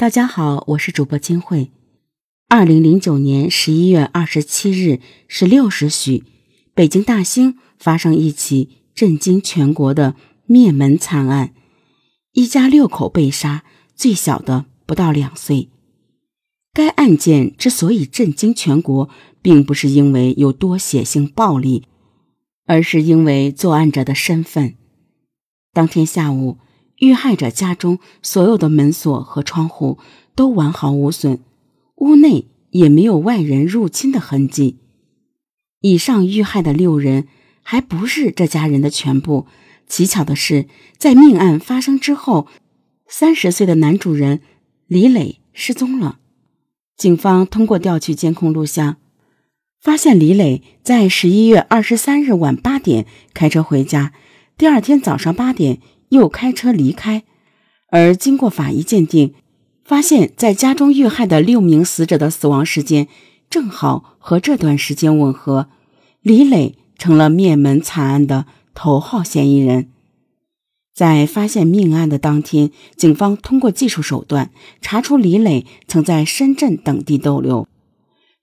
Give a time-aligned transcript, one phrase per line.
[0.00, 1.72] 大家好，我是主播金慧。
[2.48, 6.24] 二零零九年十一月二十七日十六时许，
[6.72, 10.14] 北京大兴发生一起震惊全国的
[10.46, 11.52] 灭门惨案，
[12.32, 13.62] 一家六口被杀，
[13.94, 15.68] 最小的不到两岁。
[16.72, 19.10] 该案件之所以震惊全国，
[19.42, 21.84] 并不是因为有多血腥暴力，
[22.64, 24.76] 而是因为作案者的身份。
[25.74, 26.56] 当天下午。
[27.00, 29.98] 遇害者家中所有的门锁和窗户
[30.34, 31.40] 都完好无损，
[31.96, 34.78] 屋内也没有外人入侵的痕迹。
[35.80, 37.26] 以上遇害的六人
[37.62, 39.46] 还不是这家人的全部。
[39.88, 40.66] 奇巧的是，
[40.98, 42.46] 在命案发生之后，
[43.08, 44.40] 三十岁的男主人
[44.86, 46.18] 李磊失踪了。
[46.96, 48.98] 警方通过调取监控录像，
[49.80, 54.12] 发现李磊在十一月二十三日晚八点开车回家，
[54.58, 55.80] 第二天早上八点。
[56.10, 57.24] 又开车离开，
[57.88, 59.34] 而经过法医鉴定，
[59.84, 63.08] 发现在家中遇害的六名死者的死亡时间
[63.48, 65.68] 正好和这段时间吻合，
[66.20, 69.88] 李磊成了灭门惨案的头号嫌疑人。
[70.92, 74.50] 在发现命案的当天，警方通过技术手段
[74.82, 77.66] 查出李磊曾在深圳等地逗留，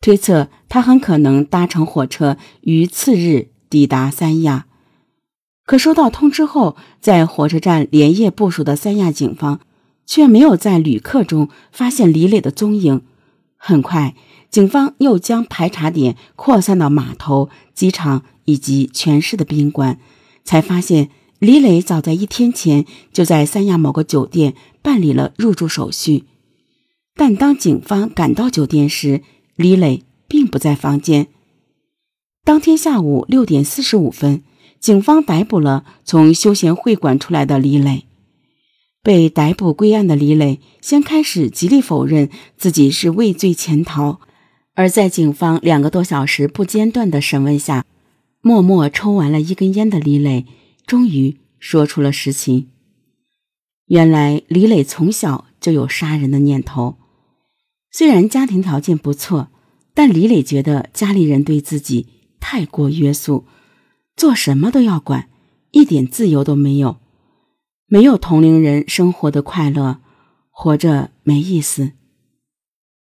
[0.00, 4.66] 推测他很可能搭乘火车于次日抵达三亚。
[5.66, 9.60] 可收到通知后，在火车站连夜部署的三亚警方，
[10.04, 13.00] 却没有在旅客中发现李磊的踪影。
[13.56, 14.14] 很快，
[14.50, 19.98] 警方又将排查点扩散到码头、机场以及全市的宾馆，
[20.44, 26.24] 才发现李磊早在一天前就在三亚某个酒店办理了入住手续。
[27.14, 29.22] 但当警方赶到酒店时，
[29.56, 31.28] 李磊并不在房间。
[32.44, 34.42] 当天下午六点四十五分。
[34.84, 38.04] 警方逮捕了从休闲会馆出来的李磊。
[39.02, 44.20] 被逮捕归案的李磊先开始极力否认自己是畏罪潜逃，
[44.74, 47.86] 而在警方两个多小时不间断的审问下，
[48.42, 50.44] 默默抽完了一根烟的李磊
[50.86, 52.68] 终于说出了实情。
[53.86, 56.98] 原来李磊从小就有杀人的念头，
[57.90, 59.48] 虽然家庭条件不错，
[59.94, 62.08] 但李磊觉得家里人对自己
[62.38, 63.46] 太过约束。
[64.16, 65.28] 做什么都要管，
[65.72, 66.98] 一点自由都没有，
[67.86, 70.00] 没有同龄人生活的快乐，
[70.50, 71.92] 活着没意思。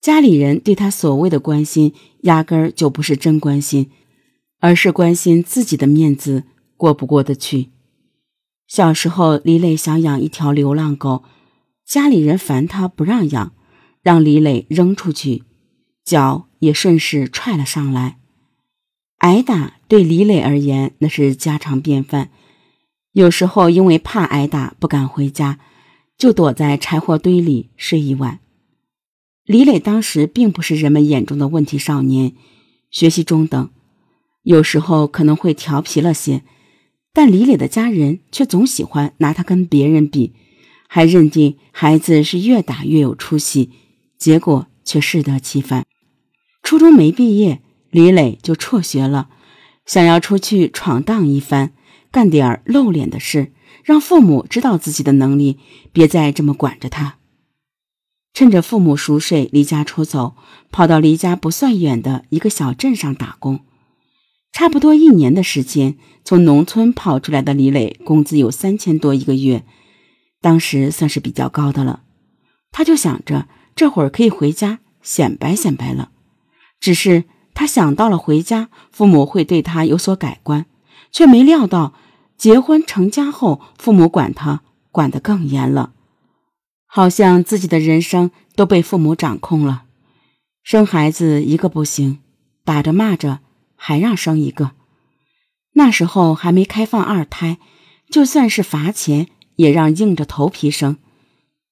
[0.00, 3.90] 家里人对他所谓的关心，压根儿就不是真关心，
[4.60, 6.44] 而是关心自己的面子
[6.76, 7.70] 过不过得去。
[8.68, 11.24] 小时候，李磊想养一条流浪狗，
[11.84, 13.52] 家里人烦他不让养，
[14.00, 15.42] 让李磊扔出去，
[16.04, 18.19] 脚也顺势踹了上来。
[19.20, 22.30] 挨打对李磊而言那是家常便饭，
[23.12, 25.58] 有时候因为怕挨打不敢回家，
[26.16, 28.40] 就躲在柴火堆里睡一晚。
[29.44, 32.32] 李磊当时并不是人们眼中的问题少年，
[32.90, 33.68] 学习中等，
[34.42, 36.42] 有时候可能会调皮了些，
[37.12, 40.32] 但李磊的家人却总喜欢拿他跟别人比，
[40.88, 43.70] 还认定孩子是越打越有出息，
[44.16, 45.84] 结果却适得其反。
[46.62, 47.60] 初中没毕业。
[47.90, 49.28] 李磊就辍学了，
[49.84, 51.72] 想要出去闯荡一番，
[52.12, 53.52] 干点露脸的事，
[53.82, 55.58] 让父母知道自己的能力，
[55.92, 57.16] 别再这么管着他。
[58.32, 60.36] 趁着父母熟睡，离家出走，
[60.70, 63.60] 跑到离家不算远的一个小镇上打工。
[64.52, 69.64] 差不多一年的时间，从农村跑出来的李磊，工资有三千多一个月，
[70.40, 72.02] 当时算是比较高的了。
[72.70, 76.12] 他就想着这会儿可以回家显摆显摆了，
[76.78, 77.24] 只是。
[77.54, 80.66] 他想到了回家，父母会对他有所改观，
[81.12, 81.94] 却没料到
[82.36, 85.92] 结婚成家后，父母管他管得更严了，
[86.86, 89.84] 好像自己的人生都被父母掌控了。
[90.62, 92.20] 生孩子一个不行，
[92.64, 93.40] 打着骂着
[93.76, 94.72] 还让生一个。
[95.74, 97.58] 那时候还没开放二胎，
[98.10, 100.96] 就算是罚钱也让硬着头皮生。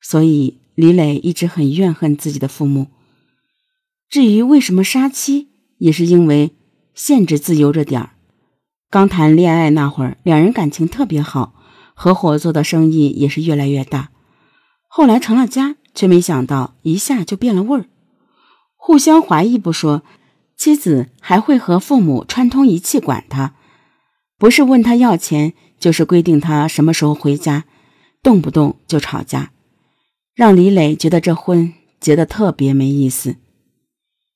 [0.00, 2.88] 所以李磊一直很怨恨自己的父母。
[4.08, 5.48] 至于为什么杀妻？
[5.78, 6.52] 也是因为
[6.94, 8.10] 限制自由着点儿，
[8.90, 11.54] 刚谈恋爱那会儿，两人感情特别好，
[11.94, 14.10] 合伙做的生意也是越来越大。
[14.88, 17.86] 后来成了家，却没想到一下就变了味儿，
[18.76, 20.02] 互相怀疑不说，
[20.56, 23.54] 妻子还会和父母串通一气管他，
[24.38, 27.64] 不是问他要钱，就是规定他什么时候回家，
[28.22, 29.50] 动不动就吵架，
[30.34, 33.36] 让李磊觉得这婚结得特别没意思。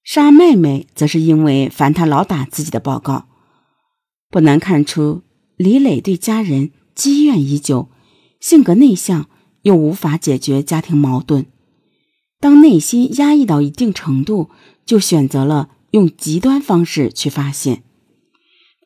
[0.03, 3.27] 杀妹妹，则是因为烦他老打自己的报告。
[4.31, 5.23] 不难看出，
[5.57, 7.91] 李磊对家人积怨已久，
[8.41, 9.29] 性格内向，
[9.63, 11.47] 又无法解决家庭矛盾。
[12.41, 14.51] 当内心压抑到一定程度，
[14.87, 17.83] 就选择了用极端方式去发泄。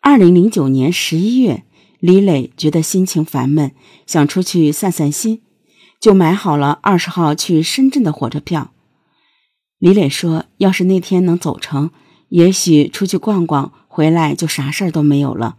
[0.02, 1.64] 二零零九年十一月，
[2.00, 3.72] 李磊觉得心情烦闷，
[4.06, 5.40] 想出去散散心，
[6.00, 8.73] 就买好了二十号去深圳的火车票。
[9.78, 11.90] 李磊说：“要是那天能走成，
[12.28, 15.56] 也许出去逛逛，回来就啥事儿都没有了。”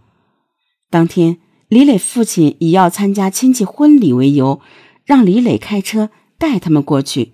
[0.89, 4.61] 当天，李磊父亲以要参加亲戚婚礼为由，
[5.03, 7.33] 让李磊开车带他们过去。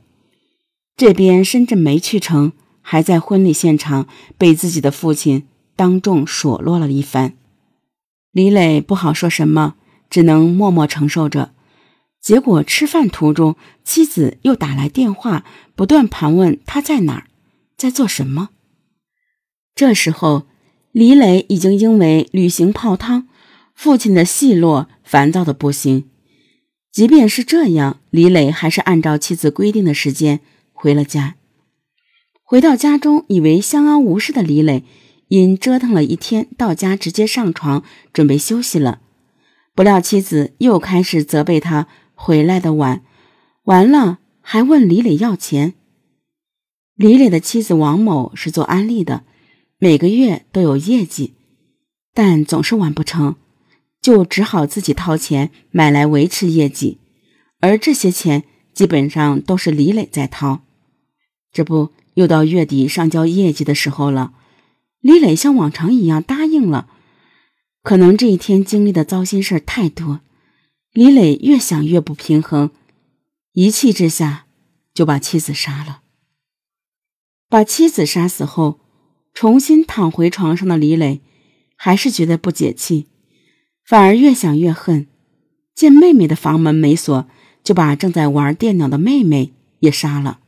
[0.98, 2.52] 这边深圳没去成，
[2.82, 4.08] 还在婚礼现场
[4.38, 5.48] 被自己的父亲。
[5.76, 7.34] 当众数落了一番，
[8.32, 9.76] 李磊不好说什么，
[10.10, 11.54] 只能默默承受着。
[12.22, 15.44] 结果吃饭途中，妻子又打来电话，
[15.76, 17.28] 不断盘问他在哪儿，
[17.76, 18.50] 在做什么。
[19.74, 20.46] 这时候，
[20.92, 23.28] 李磊已经因为旅行泡汤，
[23.74, 26.08] 父亲的奚落，烦躁的不行。
[26.92, 30.42] 即便是这样，李磊还是按照妻子规定的时间
[30.74, 31.36] 回了家。
[32.44, 34.84] 回到家中，以为相安无事的李磊。
[35.30, 39.00] 因折腾了一天，到家直接上床准备休息了，
[39.74, 41.88] 不料妻子又开始责备他
[42.24, 43.02] 回来的晚，
[43.64, 45.74] 完了还问李磊要钱。
[46.94, 49.24] 李磊的妻子王某是做安利的，
[49.80, 51.34] 每个月都有业绩，
[52.14, 53.38] 但总是完不成，
[54.00, 57.00] 就只好自己掏钱买来维持业绩，
[57.60, 60.62] 而这些钱基本上都是李磊在掏。
[61.52, 64.34] 这不，又到月底上交业绩的时候了。
[65.00, 66.88] 李磊像往常一样答应了，
[67.82, 70.20] 可能这一天经历的糟心事太多，
[70.94, 72.72] 李磊越想越不平衡，
[73.54, 74.46] 一气之下
[74.94, 76.02] 就把妻子杀了。
[77.48, 78.80] 把妻子杀死后，
[79.34, 81.22] 重新躺回床上的李磊
[81.76, 83.08] 还是觉得不解气，
[83.86, 85.08] 反而越想越恨。
[85.74, 87.26] 见妹妹的房门没锁，
[87.64, 90.42] 就把正在玩电脑的妹妹也杀了。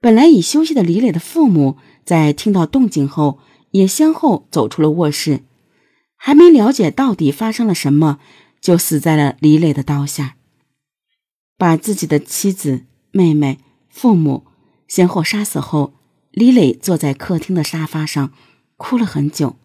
[0.00, 1.78] 本来已休息的李磊的父母。
[2.04, 3.38] 在听到动静后，
[3.70, 5.40] 也先后走出了卧室，
[6.16, 8.20] 还没了解到底发生了什么，
[8.64, 10.36] 就死在了李磊的刀下。
[11.58, 13.58] 把自己的妻子、妹妹、
[13.90, 14.46] 父母
[14.88, 15.92] 先后杀死后，
[16.30, 18.32] 李磊坐在客厅的沙发上，
[18.78, 19.56] 哭了很久。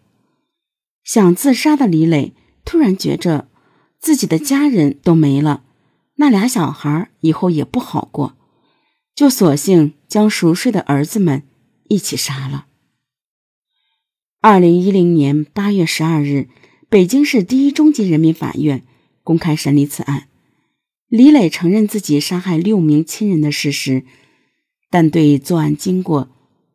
[1.02, 2.34] 想自杀的李磊
[2.66, 3.48] 突然觉着
[3.98, 5.64] 自己的家人都没了，
[6.16, 8.36] 那俩小孩以后也不好过，
[9.14, 11.44] 就索性将熟睡的儿子们。
[11.88, 12.66] 一起杀了。
[14.40, 16.48] 二零一零年八月十二日，
[16.88, 18.84] 北京市第一中级人民法院
[19.30, 20.26] 公开审理此案。
[21.06, 24.02] 李磊承认自己杀害六名亲人的事实，
[24.90, 26.28] 但对作案经过，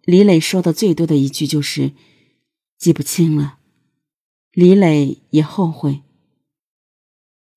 [0.05, 1.91] 李磊说的最多的一句就是
[2.79, 3.57] “记不清了”。
[4.55, 5.99] 李磊也后悔。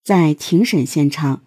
[0.02, 1.44] 在庭审现场，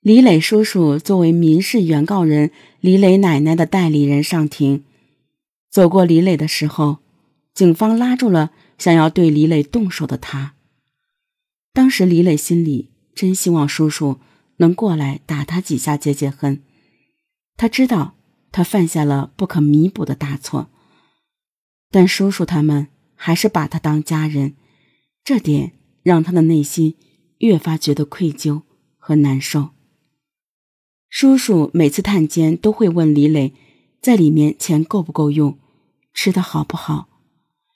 [0.00, 2.50] 李磊叔叔作为民事原告人
[2.80, 4.84] 李磊奶奶的代理人上庭。
[5.70, 7.00] 走过李磊的时候，
[7.52, 10.54] 警方拉住了想要对李磊动手的他。
[11.72, 14.20] 当时李磊心里真希望叔叔
[14.56, 16.62] 能过来打他几下解解恨。
[17.56, 18.14] 他知道
[18.52, 20.70] 他犯下了不可弥补的大错，
[21.90, 24.56] 但叔叔他们还是把他当家人，
[25.22, 25.72] 这点
[26.02, 26.96] 让他的内心
[27.38, 28.62] 越发觉得愧疚
[28.98, 29.70] 和难受。
[31.08, 33.54] 叔叔每次探监都会问李磊。
[34.02, 35.58] 在里面钱够不够用，
[36.14, 37.10] 吃的好不好，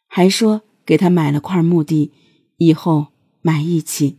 [0.07, 2.13] 还说给他买了块墓地，
[2.57, 3.09] 以后
[3.45, 4.17] 埋一起。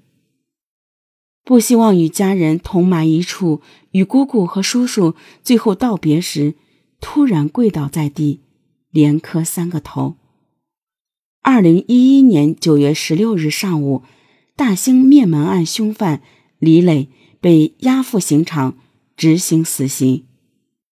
[1.43, 6.53] 不希望与家人同埋一处，与姑姑和叔叔最后道别时，
[7.01, 8.41] 突然跪倒在地，
[8.91, 10.17] 连磕三个头。
[11.41, 14.03] 二零一一年九月十六日上午，
[14.55, 16.21] 大兴灭门案凶犯
[16.59, 17.09] 李磊
[17.41, 18.77] 被押赴刑场
[19.17, 20.25] 执行死刑。